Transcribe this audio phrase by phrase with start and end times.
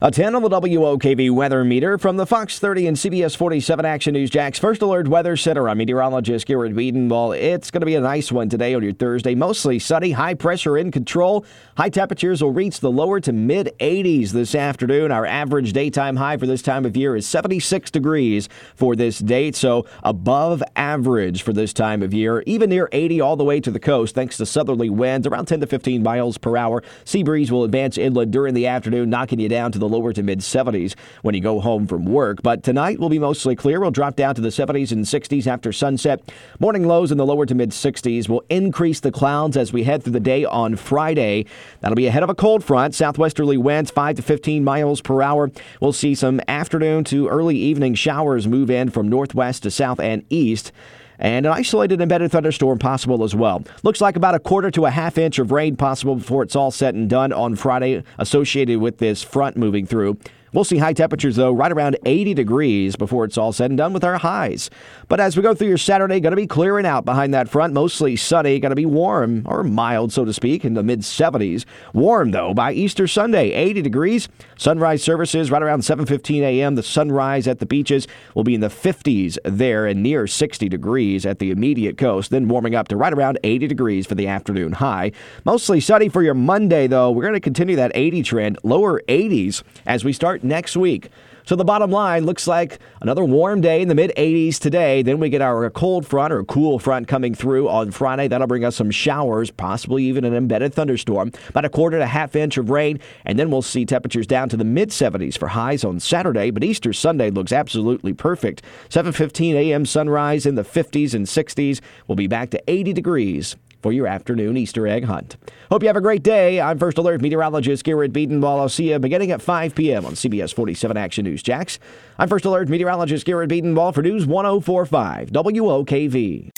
[0.00, 4.14] A 10 on the WOKV weather meter from the Fox 30 and CBS 47 Action
[4.14, 5.68] News Jax First Alert Weather Center.
[5.68, 7.38] I'm meteorologist Garrett Bedenbaugh.
[7.38, 9.36] It's going to be a nice one today on your Thursday.
[9.36, 11.46] Mostly sunny, high pressure in control.
[11.76, 15.12] High temperatures will reach the lower to mid 80s this afternoon.
[15.12, 19.54] Our average daytime high for this time of year is 76 degrees for this date,
[19.54, 22.42] so above average for this time of year.
[22.46, 25.60] Even near 80 all the way to the coast, thanks to southerly winds around 10
[25.60, 26.82] to 15 miles per hour.
[27.04, 30.22] Sea breeze will advance inland during the afternoon, knocking you down to the lower to
[30.22, 32.42] mid 70s when you go home from work.
[32.42, 33.80] But tonight will be mostly clear.
[33.80, 36.20] We'll drop down to the 70s and 60s after sunset.
[36.60, 40.02] Morning lows in the lower to mid 60s will increase the clouds as we head
[40.02, 41.46] through the day on Friday.
[41.80, 42.94] That'll be ahead of a cold front.
[42.94, 45.50] Southwesterly winds 5 to 15 miles per hour.
[45.80, 50.24] We'll see some afternoon to early evening showers move in from northwest to south and
[50.30, 50.72] east
[51.18, 53.62] and an isolated embedded thunderstorm possible as well.
[53.82, 56.70] Looks like about a quarter to a half inch of rain possible before it's all
[56.70, 60.18] said and done on Friday, associated with this front moving through.
[60.54, 63.92] We'll see high temperatures, though, right around 80 degrees before it's all said and done
[63.92, 64.70] with our highs.
[65.08, 67.74] But as we go through your Saturday, going to be clearing out behind that front,
[67.74, 71.64] mostly sunny, going to be warm or mild, so to speak, in the mid 70s.
[71.92, 74.28] Warm, though, by Easter Sunday, 80 degrees.
[74.56, 76.76] Sunrise services right around 7:15 a.m.
[76.76, 81.26] The sunrise at the beaches will be in the 50s there and near 60 degrees
[81.26, 84.74] at the immediate coast, then warming up to right around 80 degrees for the afternoon
[84.74, 85.10] high.
[85.44, 87.10] Mostly sunny for your Monday, though.
[87.10, 91.10] We're going to continue that 80 trend, lower 80s as we start next week.
[91.46, 95.02] So the bottom line looks like another warm day in the mid 80s today.
[95.02, 98.28] Then we get our cold front or cool front coming through on Friday.
[98.28, 102.06] That'll bring us some showers, possibly even an embedded thunderstorm, about a quarter to a
[102.06, 105.48] half inch of rain, and then we'll see temperatures down to the mid 70s for
[105.48, 106.50] highs on Saturday.
[106.50, 108.62] But Easter Sunday looks absolutely perfect.
[108.88, 109.84] 7:15 a.m.
[109.84, 111.80] sunrise in the 50s and 60s.
[112.08, 115.36] We'll be back to 80 degrees for your afternoon Easter egg hunt.
[115.70, 116.58] Hope you have a great day.
[116.58, 118.60] I'm First Alert meteorologist Garrett Bedenbaugh.
[118.60, 120.06] I'll see you beginning at 5 p.m.
[120.06, 121.78] on CBS 47 Action News Jax.
[122.18, 126.48] I'm First Alert meteorologist Garrett Bedenbaugh for News 1045 WOKV.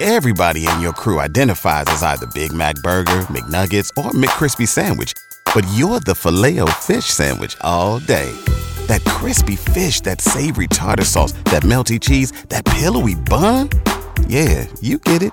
[0.00, 5.14] Everybody in your crew identifies as either Big Mac Burger, McNuggets, or McCrispy Sandwich.
[5.52, 8.30] But you're the filet fish Sandwich all day.
[8.86, 13.68] That crispy fish, that savory tartar sauce, that melty cheese, that pillowy bun.
[14.28, 15.32] Yeah, you get it